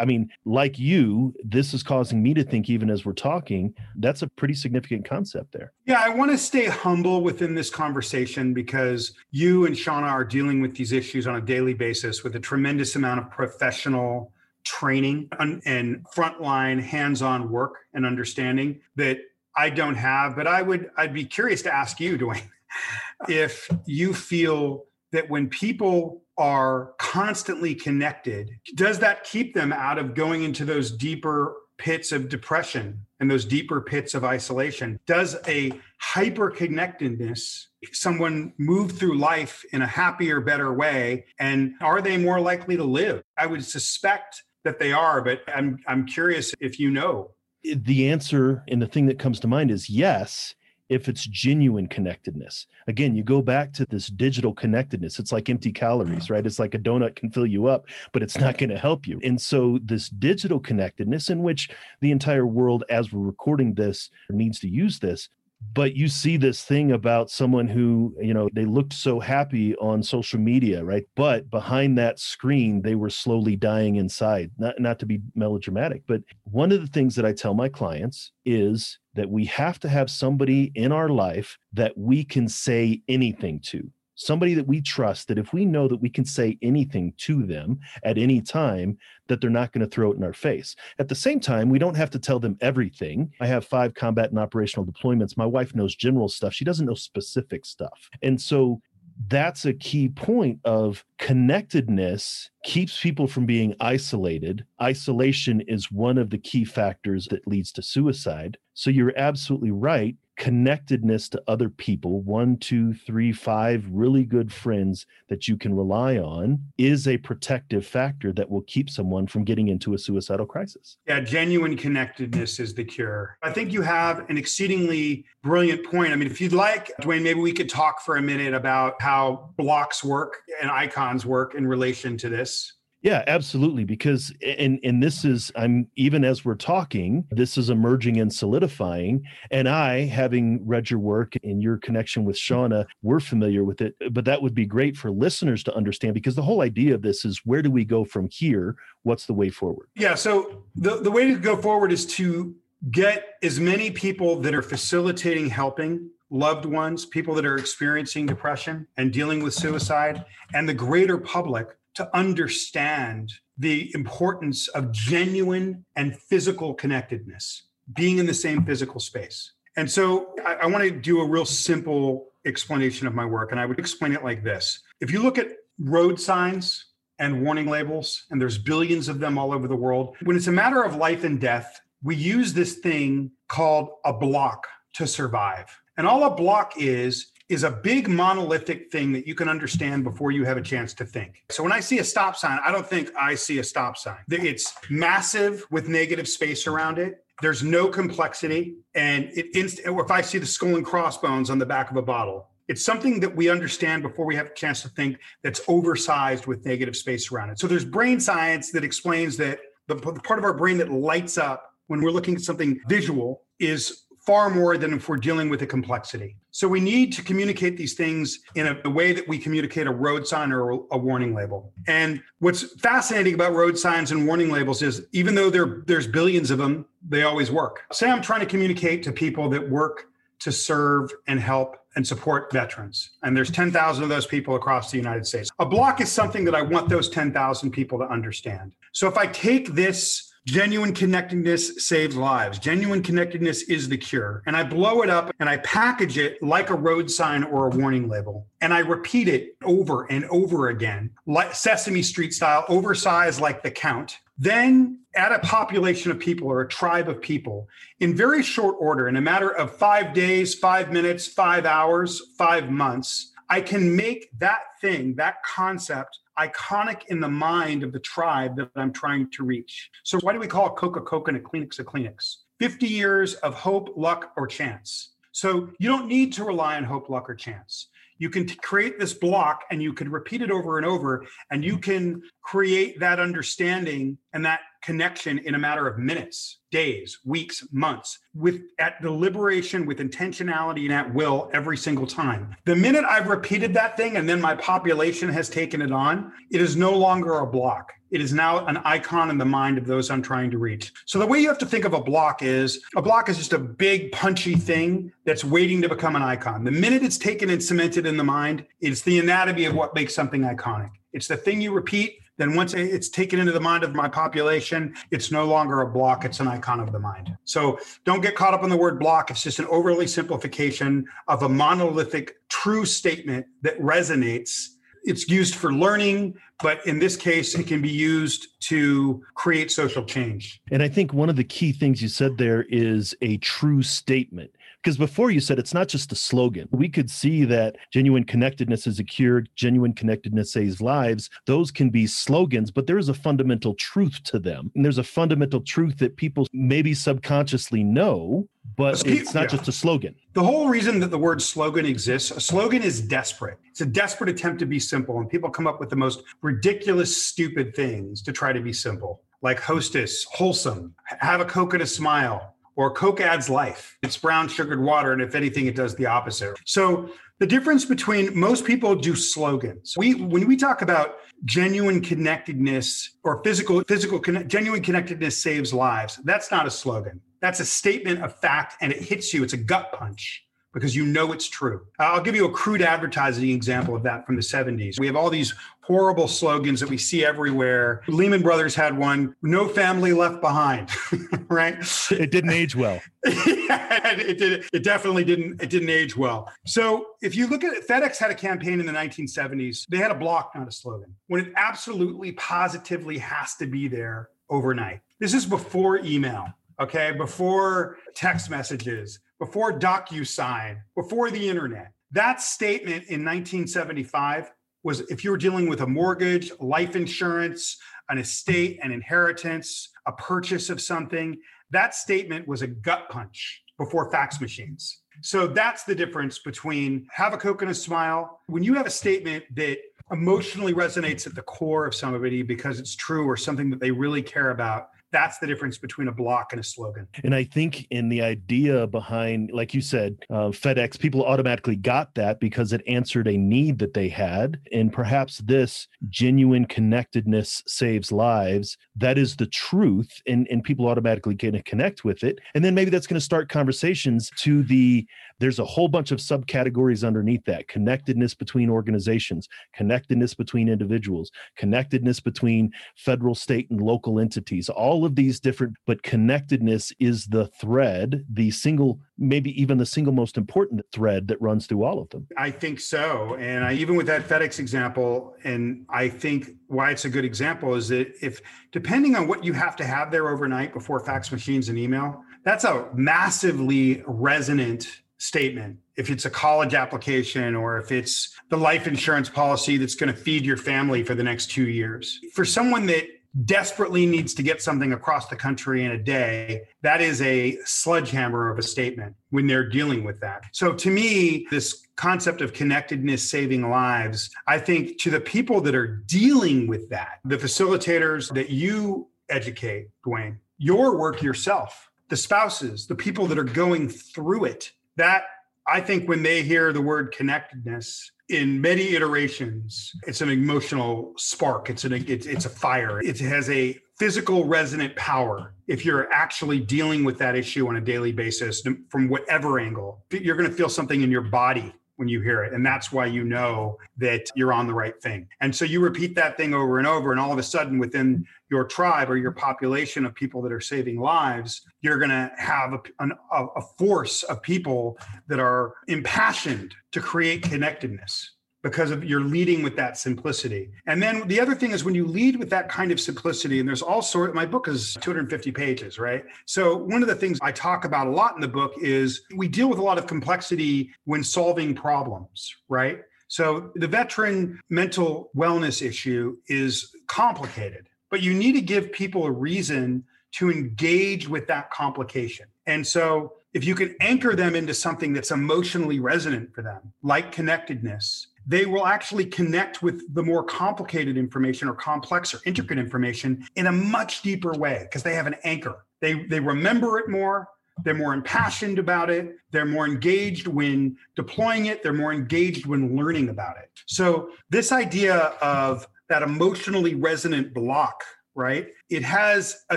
[0.00, 4.22] i mean like you this is causing me to think even as we're talking that's
[4.22, 9.12] a pretty significant concept there yeah i want to stay humble within this conversation because
[9.30, 12.96] you and shauna are dealing with these issues on a daily basis with a tremendous
[12.96, 14.32] amount of professional
[14.64, 19.18] training and frontline hands-on work and understanding that
[19.56, 22.50] I don't have, but I would I'd be curious to ask you, Duane,
[23.28, 30.14] if you feel that when people are constantly connected, does that keep them out of
[30.14, 34.98] going into those deeper pits of depression and those deeper pits of isolation?
[35.06, 41.26] Does a hyper connectedness someone move through life in a happier, better way?
[41.38, 43.22] And are they more likely to live?
[43.36, 47.32] I would suspect that they are, but I'm I'm curious if you know.
[47.64, 50.54] The answer and the thing that comes to mind is yes
[50.92, 52.66] if it's genuine connectedness.
[52.86, 55.18] Again, you go back to this digital connectedness.
[55.18, 56.44] It's like empty calories, right?
[56.44, 59.18] It's like a donut can fill you up, but it's not going to help you.
[59.24, 61.70] And so, this digital connectedness, in which
[62.00, 65.30] the entire world, as we're recording this, needs to use this,
[65.74, 70.02] but you see this thing about someone who you know they looked so happy on
[70.02, 71.04] social media right?
[71.16, 76.22] But behind that screen they were slowly dying inside not not to be melodramatic but
[76.44, 80.10] one of the things that i tell my clients is that we have to have
[80.10, 85.38] somebody in our life that we can say anything to somebody that we trust that
[85.38, 88.96] if we know that we can say anything to them at any time
[89.28, 90.76] that they're not going to throw it in our face.
[90.98, 93.32] At the same time we don't have to tell them everything.
[93.40, 95.36] I have five combat and operational deployments.
[95.36, 96.52] My wife knows general stuff.
[96.54, 98.10] She doesn't know specific stuff.
[98.22, 98.80] And so
[99.28, 104.64] that's a key point of connectedness keeps people from being isolated.
[104.80, 108.58] Isolation is one of the key factors that leads to suicide.
[108.74, 115.06] So you're absolutely right connectedness to other people, one, two, three, five really good friends
[115.28, 119.68] that you can rely on, is a protective factor that will keep someone from getting
[119.68, 120.96] into a suicidal crisis.
[121.06, 123.36] Yeah, genuine connectedness is the cure.
[123.42, 126.12] I think you have an exceedingly brilliant point.
[126.12, 129.50] I mean, if you'd like, Duane, maybe we could talk for a minute about how
[129.56, 132.74] blocks work and icons work in relation to this.
[133.02, 133.84] Yeah, absolutely.
[133.84, 139.24] Because and and this is I'm even as we're talking, this is emerging and solidifying.
[139.50, 143.96] And I, having read your work and your connection with Shauna, we're familiar with it.
[144.12, 147.24] But that would be great for listeners to understand because the whole idea of this
[147.24, 148.76] is where do we go from here?
[149.02, 149.88] What's the way forward?
[149.96, 150.14] Yeah.
[150.14, 152.54] So the, the way to go forward is to
[152.90, 158.86] get as many people that are facilitating helping loved ones, people that are experiencing depression
[158.96, 166.16] and dealing with suicide, and the greater public to understand the importance of genuine and
[166.16, 169.52] physical connectedness, being in the same physical space.
[169.76, 173.52] And so I, I want to do a real simple explanation of my work.
[173.52, 176.86] And I would explain it like this If you look at road signs
[177.18, 180.52] and warning labels, and there's billions of them all over the world, when it's a
[180.52, 185.66] matter of life and death, we use this thing called a block to survive.
[185.96, 190.30] And all a block is, is a big monolithic thing that you can understand before
[190.30, 191.44] you have a chance to think.
[191.50, 194.16] So when I see a stop sign, I don't think I see a stop sign.
[194.30, 197.22] It's massive with negative space around it.
[197.42, 198.76] There's no complexity.
[198.94, 202.02] And it inst- if I see the skull and crossbones on the back of a
[202.02, 206.46] bottle, it's something that we understand before we have a chance to think that's oversized
[206.46, 207.58] with negative space around it.
[207.58, 211.36] So there's brain science that explains that the, the part of our brain that lights
[211.36, 215.62] up when we're looking at something visual is far more than if we're dealing with
[215.62, 216.36] a complexity.
[216.52, 219.90] So we need to communicate these things in a, a, way that we communicate a
[219.90, 221.72] road sign or a, warning label.
[221.88, 226.50] And what's fascinating about road signs and warning labels is even though there, there's billions
[226.50, 227.80] of them, they always work.
[227.90, 230.06] Say I'm trying to communicate to people that work
[230.40, 233.10] to serve and help and support veterans.
[233.22, 235.50] And there's 10,000 of those people across the United States.
[235.58, 238.72] A block is something that I want those 10,000 people to understand.
[238.92, 242.58] So if I take this Genuine connectedness saves lives.
[242.58, 244.42] Genuine connectedness is the cure.
[244.44, 247.70] And I blow it up and I package it like a road sign or a
[247.70, 248.48] warning label.
[248.60, 253.70] And I repeat it over and over again, like Sesame Street style, oversized like the
[253.70, 254.18] count.
[254.36, 257.68] Then add a population of people or a tribe of people
[258.00, 262.68] in very short order, in a matter of five days, five minutes, five hours, five
[262.68, 263.32] months.
[263.48, 268.70] I can make that thing, that concept iconic in the mind of the tribe that
[268.76, 269.90] I'm trying to reach.
[270.04, 272.36] So, why do we call Coca Coca and a Kleenex a Kleenex?
[272.58, 275.10] 50 years of hope, luck, or chance.
[275.32, 277.88] So, you don't need to rely on hope, luck, or chance
[278.22, 281.64] you can t- create this block and you can repeat it over and over and
[281.64, 281.80] you mm-hmm.
[281.80, 288.20] can create that understanding and that connection in a matter of minutes days weeks months
[288.32, 292.54] with at deliberation with intentionality and at will every single time.
[292.64, 296.60] The minute i've repeated that thing and then my population has taken it on it
[296.60, 300.10] is no longer a block it is now an icon in the mind of those
[300.10, 300.92] I'm trying to reach.
[301.06, 303.54] So the way you have to think of a block is a block is just
[303.54, 306.62] a big punchy thing that's waiting to become an icon.
[306.62, 310.14] The minute it's taken and cemented in the mind, it's the anatomy of what makes
[310.14, 310.90] something iconic.
[311.14, 312.18] It's the thing you repeat.
[312.36, 316.24] Then once it's taken into the mind of my population, it's no longer a block,
[316.24, 317.34] it's an icon of the mind.
[317.44, 319.30] So don't get caught up in the word block.
[319.30, 324.68] It's just an overly simplification of a monolithic true statement that resonates
[325.04, 330.04] it's used for learning, but in this case, it can be used to create social
[330.04, 330.60] change.
[330.70, 334.50] And I think one of the key things you said there is a true statement.
[334.82, 336.68] Because before you said it's not just a slogan.
[336.72, 341.30] We could see that genuine connectedness is a cure, genuine connectedness saves lives.
[341.46, 344.72] Those can be slogans, but there is a fundamental truth to them.
[344.74, 349.46] And there's a fundamental truth that people maybe subconsciously know, but it's not yeah.
[349.46, 350.16] just a slogan.
[350.32, 353.58] The whole reason that the word slogan exists, a slogan is desperate.
[353.70, 357.24] It's a desperate attempt to be simple, and people come up with the most ridiculous,
[357.24, 361.86] stupid things to try to be simple, like hostess, wholesome, have a Coke and a
[361.86, 363.96] smile, or Coke adds life.
[364.02, 366.58] It's brown sugared water, and if anything, it does the opposite.
[366.64, 369.94] So the difference between most people do slogans.
[369.96, 376.20] We when we talk about genuine connectedness or physical physical genuine connectedness saves lives.
[376.24, 377.20] That's not a slogan.
[377.40, 379.42] That's a statement of fact, and it hits you.
[379.42, 381.86] It's a gut punch because you know it's true.
[381.98, 384.98] I'll give you a crude advertising example of that from the 70s.
[384.98, 388.02] We have all these horrible slogans that we see everywhere.
[388.08, 390.90] Lehman Brothers had one, no family left behind,
[391.48, 391.76] right?
[392.10, 393.00] It didn't age well.
[393.26, 396.50] yeah, it did it definitely didn't it didn't age well.
[396.66, 399.86] So, if you look at it, FedEx had a campaign in the 1970s.
[399.88, 401.14] They had a block, not a slogan.
[401.26, 405.00] When it absolutely positively has to be there overnight.
[405.20, 406.46] This is before email
[406.80, 411.90] okay, before text messages, before DocuSign, before the internet.
[412.12, 414.52] That statement in 1975
[414.84, 417.76] was if you were dealing with a mortgage, life insurance,
[418.08, 424.12] an estate, an inheritance, a purchase of something, that statement was a gut punch before
[424.12, 425.00] fax machines.
[425.22, 428.42] So that's the difference between have a Coke and a smile.
[428.46, 429.78] When you have a statement that
[430.12, 434.22] emotionally resonates at the core of somebody because it's true or something that they really
[434.22, 437.06] care about, that's the difference between a block and a slogan.
[437.22, 442.14] And I think in the idea behind, like you said, uh, FedEx, people automatically got
[442.14, 444.58] that because it answered a need that they had.
[444.72, 448.78] And perhaps this genuine connectedness saves lives.
[448.96, 450.10] That is the truth.
[450.26, 452.38] And, and people automatically going to connect with it.
[452.54, 455.06] And then maybe that's going to start conversations to the
[455.42, 462.20] there's a whole bunch of subcategories underneath that connectedness between organizations, connectedness between individuals, connectedness
[462.20, 468.24] between federal, state, and local entities, all of these different, but connectedness is the thread,
[468.32, 472.24] the single, maybe even the single most important thread that runs through all of them.
[472.38, 473.34] I think so.
[473.34, 477.74] And I, even with that FedEx example, and I think why it's a good example
[477.74, 481.68] is that if, depending on what you have to have there overnight before fax machines
[481.68, 488.36] and email, that's a massively resonant statement if it's a college application or if it's
[488.48, 492.18] the life insurance policy that's going to feed your family for the next two years.
[492.34, 493.04] For someone that
[493.44, 498.50] desperately needs to get something across the country in a day, that is a sledgehammer
[498.50, 500.42] of a statement when they're dealing with that.
[500.52, 505.74] So to me, this concept of connectedness saving lives, I think to the people that
[505.74, 512.86] are dealing with that, the facilitators that you educate, Duane, your work yourself, the spouses,
[512.86, 515.24] the people that are going through it, that
[515.66, 521.70] I think when they hear the word connectedness in many iterations, it's an emotional spark.
[521.70, 523.00] It's an it's, it's a fire.
[523.00, 525.54] It has a physical resonant power.
[525.68, 530.36] If you're actually dealing with that issue on a daily basis from whatever angle, you're
[530.36, 532.52] going to feel something in your body when you hear it.
[532.52, 535.28] And that's why you know that you're on the right thing.
[535.40, 537.12] And so you repeat that thing over and over.
[537.12, 540.60] And all of a sudden, within your tribe or your population of people that are
[540.60, 546.74] saving lives, you're going to have a, a, a force of people that are impassioned
[546.92, 550.70] to create connectedness because of you're leading with that simplicity.
[550.86, 553.68] And then the other thing is when you lead with that kind of simplicity, and
[553.68, 554.34] there's all sort.
[554.34, 556.24] My book is 250 pages, right?
[556.46, 559.48] So one of the things I talk about a lot in the book is we
[559.48, 563.00] deal with a lot of complexity when solving problems, right?
[563.28, 569.30] So the veteran mental wellness issue is complicated, but you need to give people a
[569.30, 572.46] reason to engage with that complication.
[572.66, 577.32] And so if you can anchor them into something that's emotionally resonant for them, like
[577.32, 583.46] connectedness, they will actually connect with the more complicated information or complex or intricate information
[583.56, 585.84] in a much deeper way because they have an anchor.
[586.00, 587.48] They, they remember it more.
[587.84, 589.36] They're more impassioned about it.
[589.50, 591.82] They're more engaged when deploying it.
[591.82, 593.70] They're more engaged when learning about it.
[593.86, 598.02] So, this idea of that emotionally resonant block
[598.34, 598.68] right?
[598.88, 599.76] It has a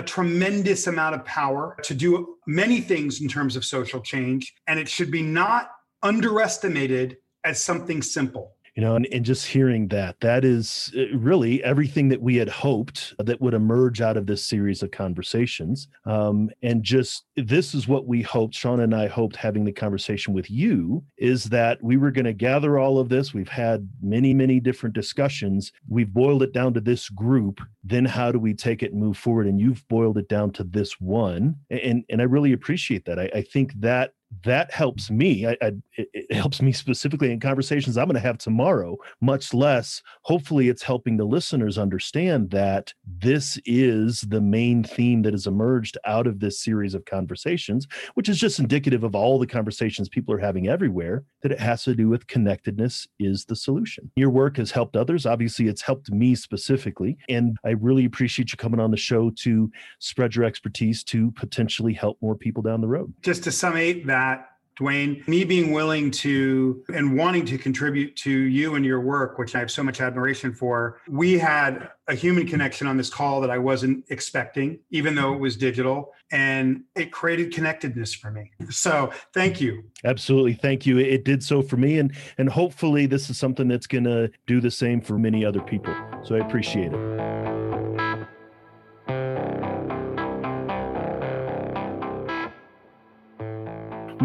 [0.00, 4.88] tremendous amount of power to do many things in terms of social change, and it
[4.88, 5.70] should be not
[6.02, 11.64] underestimated as something simple you know and, and just hearing that that is uh, really
[11.64, 15.88] everything that we had hoped that would emerge out of this series of conversations.
[16.04, 20.34] Um, and just this is what we hoped Shauna and i hoped having the conversation
[20.34, 23.32] with you is that we were going to gather all of this.
[23.32, 25.72] We've had many many different discussions.
[25.88, 27.60] We've boiled it down to this group.
[27.82, 29.46] Then how do we take it and move forward?
[29.46, 31.56] And you've boiled it down to this one.
[31.70, 33.18] And and i really appreciate that.
[33.18, 34.12] I, I think that
[34.44, 35.46] that helps me.
[35.46, 40.02] I, I, it helps me specifically in conversations I'm going to have tomorrow, much less,
[40.22, 45.98] hopefully, it's helping the listeners understand that this is the main theme that has emerged
[46.04, 50.34] out of this series of conversations, which is just indicative of all the conversations people
[50.34, 54.10] are having everywhere, that it has to do with connectedness is the solution.
[54.16, 55.26] Your work has helped others.
[55.26, 57.16] Obviously, it's helped me specifically.
[57.28, 61.94] And I really appreciate you coming on the show to spread your expertise to potentially
[61.94, 63.12] help more people down the road.
[63.22, 68.30] Just to summate that, that, Duane, me being willing to and wanting to contribute to
[68.30, 72.46] you and your work, which I have so much admiration for, we had a human
[72.46, 76.12] connection on this call that I wasn't expecting, even though it was digital.
[76.30, 78.50] And it created connectedness for me.
[78.68, 79.84] So thank you.
[80.04, 80.54] Absolutely.
[80.54, 80.98] Thank you.
[80.98, 81.98] It did so for me.
[81.98, 85.94] And and hopefully this is something that's gonna do the same for many other people.
[86.22, 87.65] So I appreciate it.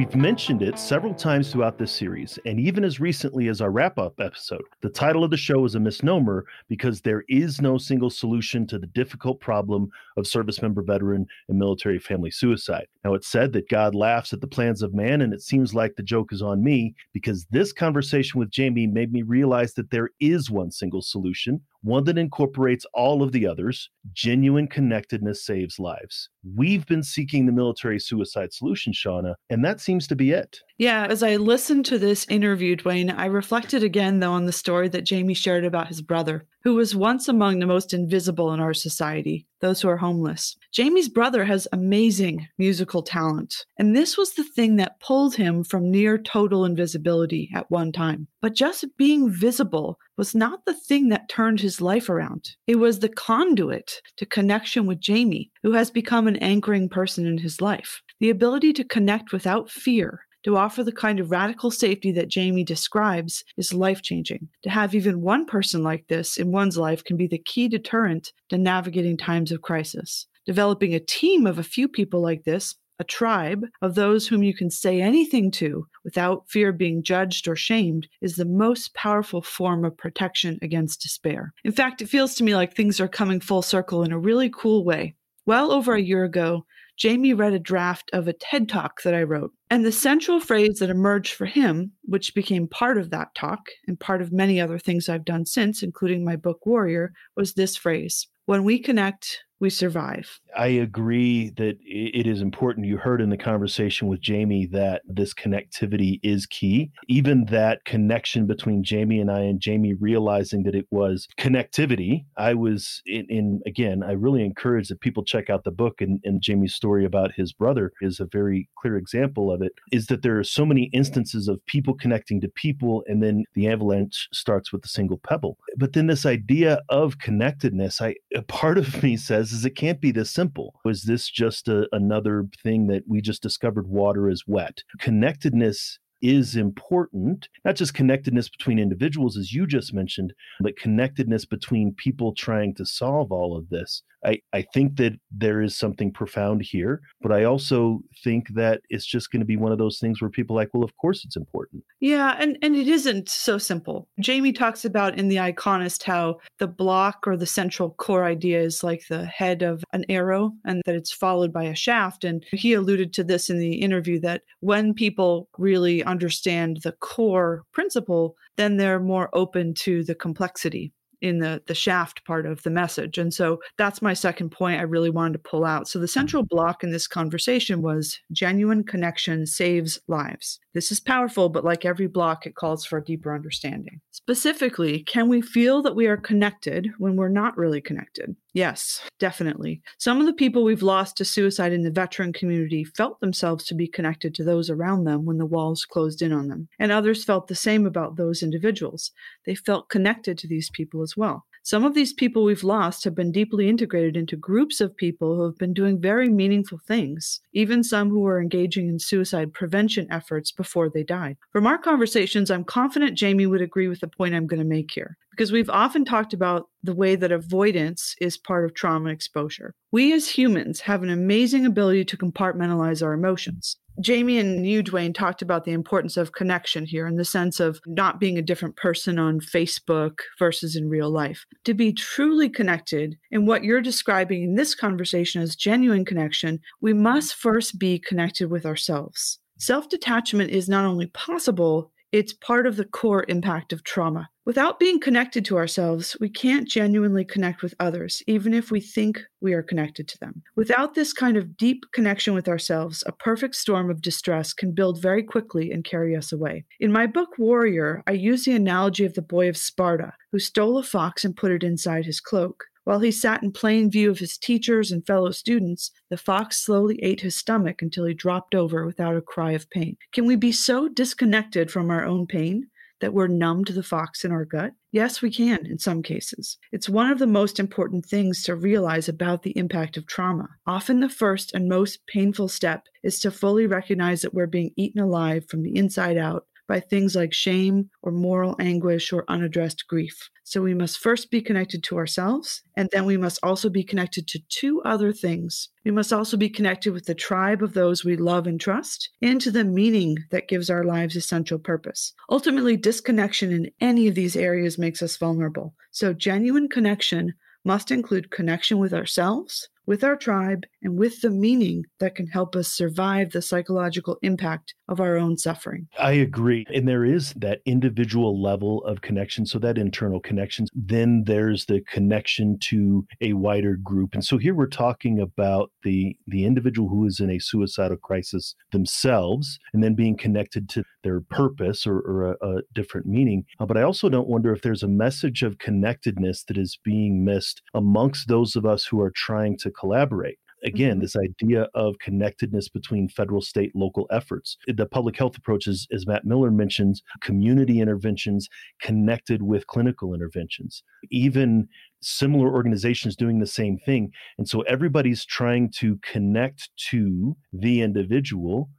[0.01, 3.99] We've mentioned it several times throughout this series, and even as recently as our wrap
[3.99, 4.63] up episode.
[4.81, 8.79] The title of the show is a misnomer because there is no single solution to
[8.79, 12.87] the difficult problem of service member veteran and military family suicide.
[13.05, 15.95] Now, it's said that God laughs at the plans of man, and it seems like
[15.95, 20.09] the joke is on me because this conversation with Jamie made me realize that there
[20.19, 23.89] is one single solution, one that incorporates all of the others.
[24.13, 26.29] Genuine connectedness saves lives.
[26.55, 30.59] We've been seeking the military suicide solution, Shauna, and that seems to be it.
[30.77, 34.89] Yeah, as I listened to this interview, Duane, I reflected again, though, on the story
[34.89, 38.73] that Jamie shared about his brother, who was once among the most invisible in our
[38.73, 40.55] society, those who are homeless.
[40.71, 45.91] Jamie's brother has amazing musical talent, and this was the thing that pulled him from
[45.91, 48.27] near total invisibility at one time.
[48.41, 52.55] But just being visible was not the thing that turned his life around.
[52.67, 57.37] It was the conduit to connection with Jamie, who has become an anchoring person in
[57.37, 58.01] his life.
[58.19, 62.63] The ability to connect without fear to offer the kind of radical safety that Jamie
[62.63, 64.47] describes is life changing.
[64.63, 68.33] To have even one person like this in one's life can be the key deterrent
[68.49, 70.27] to navigating times of crisis.
[70.45, 74.53] Developing a team of a few people like this, a tribe of those whom you
[74.53, 79.41] can say anything to without fear of being judged or shamed, is the most powerful
[79.41, 81.51] form of protection against despair.
[81.63, 84.51] In fact, it feels to me like things are coming full circle in a really
[84.55, 85.15] cool way.
[85.47, 86.65] Well over a year ago,
[87.01, 89.53] Jamie read a draft of a TED talk that I wrote.
[89.71, 93.99] And the central phrase that emerged for him, which became part of that talk and
[93.99, 98.27] part of many other things I've done since, including my book Warrior, was this phrase
[98.45, 100.39] When we connect, we survive.
[100.57, 102.87] I agree that it is important.
[102.87, 106.91] You heard in the conversation with Jamie that this connectivity is key.
[107.07, 112.25] Even that connection between Jamie and I, and Jamie realizing that it was connectivity.
[112.35, 116.19] I was in, in again, I really encourage that people check out the book and,
[116.25, 119.73] and Jamie's story about his brother is a very clear example of it.
[119.91, 123.69] Is that there are so many instances of people connecting to people, and then the
[123.69, 125.59] avalanche starts with a single pebble.
[125.77, 130.01] But then this idea of connectedness, I a part of me says is it can't
[130.01, 130.79] be this simple.
[130.83, 134.83] Was this just a, another thing that we just discovered water is wet?
[134.99, 141.93] Connectedness is important, not just connectedness between individuals, as you just mentioned, but connectedness between
[141.93, 144.03] people trying to solve all of this.
[144.23, 149.05] I, I think that there is something profound here, but I also think that it's
[149.05, 151.35] just going to be one of those things where people like, well, of course it's
[151.35, 151.83] important.
[151.99, 154.07] Yeah, and, and it isn't so simple.
[154.19, 158.83] Jamie talks about in The Iconist how the block or the central core idea is
[158.83, 162.23] like the head of an arrow and that it's followed by a shaft.
[162.23, 167.63] And he alluded to this in the interview that when people really understand the core
[167.71, 172.69] principle, then they're more open to the complexity in the the shaft part of the
[172.69, 173.17] message.
[173.17, 175.87] And so that's my second point I really wanted to pull out.
[175.87, 180.59] So the central block in this conversation was genuine connection saves lives.
[180.73, 183.99] This is powerful, but like every block, it calls for a deeper understanding.
[184.11, 188.35] Specifically, can we feel that we are connected when we're not really connected?
[188.53, 189.81] Yes, definitely.
[189.97, 193.75] Some of the people we've lost to suicide in the veteran community felt themselves to
[193.75, 197.23] be connected to those around them when the walls closed in on them, and others
[197.23, 199.11] felt the same about those individuals.
[199.45, 201.45] They felt connected to these people as well.
[201.63, 205.43] Some of these people we've lost have been deeply integrated into groups of people who
[205.45, 210.51] have been doing very meaningful things, even some who were engaging in suicide prevention efforts
[210.51, 211.37] before they died.
[211.51, 214.89] From our conversations, I'm confident Jamie would agree with the point I'm going to make
[214.89, 219.75] here, because we've often talked about the way that avoidance is part of trauma exposure.
[219.91, 223.77] We as humans have an amazing ability to compartmentalize our emotions.
[223.99, 227.79] Jamie and you, Duane, talked about the importance of connection here in the sense of
[227.85, 231.45] not being a different person on Facebook versus in real life.
[231.65, 236.93] To be truly connected, and what you're describing in this conversation as genuine connection, we
[236.93, 239.39] must first be connected with ourselves.
[239.57, 244.29] Self detachment is not only possible, it's part of the core impact of trauma.
[244.43, 249.21] Without being connected to ourselves, we can't genuinely connect with others, even if we think
[249.39, 250.41] we are connected to them.
[250.55, 255.01] Without this kind of deep connection with ourselves, a perfect storm of distress can build
[255.01, 256.65] very quickly and carry us away.
[256.79, 260.77] In my book, Warrior, I use the analogy of the boy of Sparta who stole
[260.77, 262.65] a fox and put it inside his cloak.
[262.83, 266.99] While he sat in plain view of his teachers and fellow students, the fox slowly
[267.03, 269.97] ate his stomach until he dropped over without a cry of pain.
[270.11, 272.67] Can we be so disconnected from our own pain
[272.99, 274.73] that we're numb to the fox in our gut?
[274.91, 276.57] Yes, we can in some cases.
[276.71, 280.47] It's one of the most important things to realize about the impact of trauma.
[280.65, 285.01] Often, the first and most painful step is to fully recognize that we're being eaten
[285.01, 290.29] alive from the inside out by things like shame or moral anguish or unaddressed grief.
[290.45, 294.25] So we must first be connected to ourselves, and then we must also be connected
[294.29, 295.67] to two other things.
[295.83, 299.41] We must also be connected with the tribe of those we love and trust, and
[299.41, 302.13] to the meaning that gives our lives essential purpose.
[302.29, 305.75] Ultimately, disconnection in any of these areas makes us vulnerable.
[305.91, 307.33] So, genuine connection
[307.65, 312.55] must include connection with ourselves, with our tribe, and with the meaning that can help
[312.55, 315.87] us survive the psychological impact of our own suffering.
[315.99, 316.65] I agree.
[316.73, 319.45] And there is that individual level of connection.
[319.45, 320.67] So, that internal connection.
[320.73, 324.13] Then there's the connection to a wider group.
[324.13, 328.55] And so, here we're talking about the, the individual who is in a suicidal crisis
[328.71, 333.43] themselves and then being connected to their purpose or, or a, a, different meaning.
[333.59, 337.25] Uh, but I also don't wonder if there's a message of connectedness that is being
[337.25, 340.37] missed amongst those of us who are trying to collaborate.
[340.63, 341.01] Again mm-hmm.
[341.01, 344.57] this idea of connectedness between federal state local efforts.
[344.67, 348.47] The public health approach is, as matt miller mentions community interventions
[348.79, 350.83] connected with clinical interventions.
[351.09, 351.67] Even
[352.01, 354.11] similar organizations doing the same thing.
[354.37, 358.69] And so everybody's trying to connect to the individual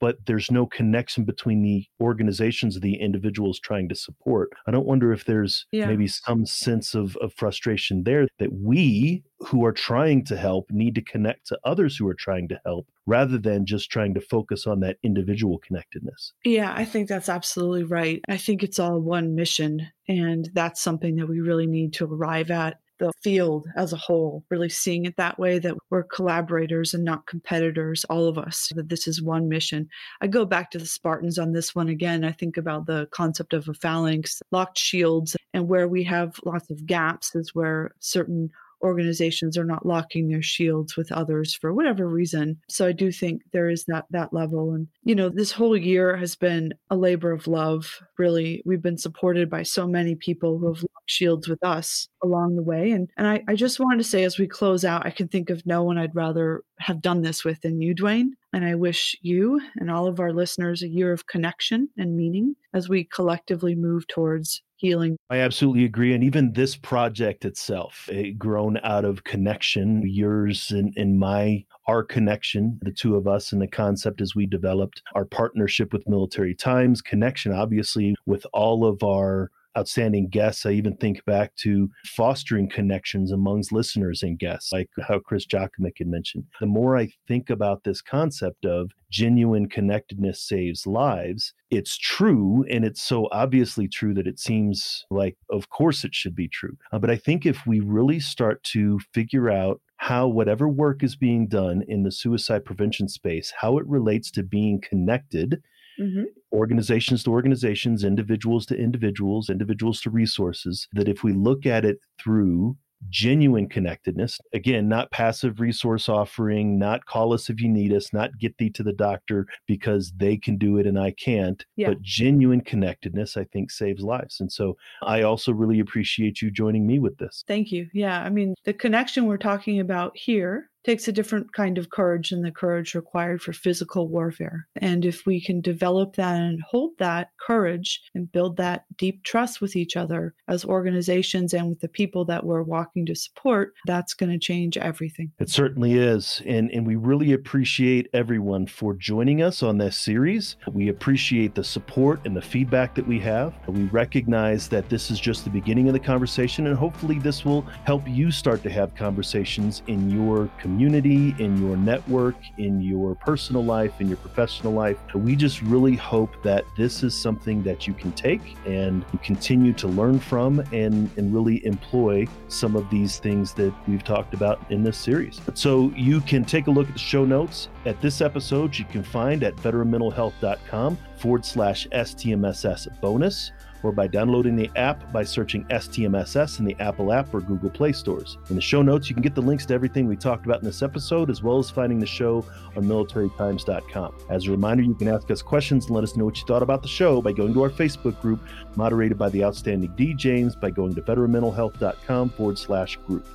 [0.00, 4.50] but there's no connection between the organizations the individuals trying to support.
[4.66, 5.86] I don't wonder if there's yeah.
[5.86, 10.94] maybe some sense of, of frustration there that we who are trying to help need
[10.96, 14.66] to connect to others who are trying to help rather than just trying to focus
[14.66, 16.32] on that individual connectedness.
[16.44, 18.20] Yeah, I think that's absolutely right.
[18.28, 19.88] I think it's all one mission.
[20.08, 24.44] And that's something that we really need to arrive at the field as a whole,
[24.50, 28.88] really seeing it that way that we're collaborators and not competitors, all of us, that
[28.88, 29.88] this is one mission.
[30.20, 32.24] I go back to the Spartans on this one again.
[32.24, 36.70] I think about the concept of a phalanx, locked shields, and where we have lots
[36.70, 38.50] of gaps is where certain
[38.82, 42.58] organizations are not locking their shields with others for whatever reason.
[42.68, 46.16] So I do think there is that that level and you know this whole year
[46.16, 48.00] has been a labor of love.
[48.18, 52.56] Really, we've been supported by so many people who have locked shields with us along
[52.56, 55.10] the way and and I, I just wanted to say as we close out, I
[55.10, 58.34] can think of no one I'd rather have done this with than you, Duane.
[58.52, 62.54] And I wish you and all of our listeners a year of connection and meaning
[62.72, 65.18] as we collectively move towards healing.
[65.28, 66.14] I absolutely agree.
[66.14, 72.04] And even this project itself, it grown out of connection, yours and, and my our
[72.04, 76.54] connection, the two of us, and the concept as we developed our partnership with Military
[76.54, 80.66] Times, connection, obviously, with all of our outstanding guests.
[80.66, 85.98] I even think back to fostering connections amongst listeners and guests, like how Chris Jakimick
[85.98, 86.44] had mentioned.
[86.60, 92.64] The more I think about this concept of genuine connectedness saves lives, it's true.
[92.70, 96.76] And it's so obviously true that it seems like, of course, it should be true.
[96.92, 101.16] Uh, but I think if we really start to figure out how whatever work is
[101.16, 105.60] being done in the suicide prevention space, how it relates to being connected
[105.98, 106.24] mm-hmm.
[106.52, 111.98] organizations to organizations, individuals to individuals, individuals to resources, that if we look at it
[112.18, 112.76] through
[113.08, 114.38] genuine connectedness.
[114.52, 118.70] Again, not passive resource offering, not call us if you need us, not get thee
[118.70, 121.88] to the doctor because they can do it and I can't, yeah.
[121.88, 124.40] but genuine connectedness, I think, saves lives.
[124.40, 127.44] And so I also really appreciate you joining me with this.
[127.46, 127.88] Thank you.
[127.92, 128.20] Yeah.
[128.20, 132.42] I mean, the connection we're talking about here takes a different kind of courage than
[132.42, 134.66] the courage required for physical warfare.
[134.76, 139.60] And if we can develop that and hold that courage and build that deep trust
[139.60, 144.14] with each other as organizations and with the people that we're walking to support, that's
[144.14, 145.32] going to change everything.
[145.38, 146.42] It certainly is.
[146.46, 150.56] And, and we really appreciate everyone for joining us on this series.
[150.72, 153.54] We appreciate the support and the feedback that we have.
[153.66, 157.62] We recognize that this is just the beginning of the conversation, and hopefully, this will
[157.84, 163.14] help you start to have conversations in your community community, in your network, in your
[163.14, 164.98] personal life, in your professional life.
[165.14, 169.88] We just really hope that this is something that you can take and continue to
[169.88, 174.82] learn from and, and really employ some of these things that we've talked about in
[174.82, 175.40] this series.
[175.54, 178.76] So you can take a look at the show notes at this episode.
[178.76, 183.52] You can find at veteranmentalhealth.com forward slash STMSS bonus
[183.82, 187.92] or by downloading the app by searching STMSS in the Apple app or Google Play
[187.92, 188.38] stores.
[188.50, 190.64] In the show notes, you can get the links to everything we talked about in
[190.64, 192.44] this episode, as well as finding the show
[192.76, 194.14] on militarytimes.com.
[194.30, 196.62] As a reminder, you can ask us questions and let us know what you thought
[196.62, 198.40] about the show by going to our Facebook group,
[198.76, 200.14] moderated by the outstanding D.
[200.14, 203.26] James, by going to veteranmentalhealth.com forward slash group.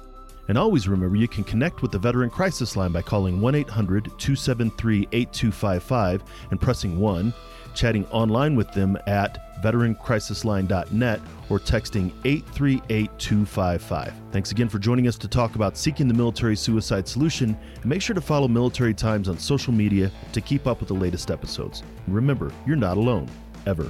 [0.50, 4.06] And always remember you can connect with the Veteran Crisis Line by calling 1 800
[4.06, 7.34] 273 8255 and pressing 1,
[7.74, 14.14] chatting online with them at veterancrisisline.net or texting 838255.
[14.32, 18.02] Thanks again for joining us to talk about seeking the military suicide solution and make
[18.02, 21.84] sure to follow Military Times on social media to keep up with the latest episodes.
[22.08, 23.30] Remember, you're not alone,
[23.66, 23.90] ever.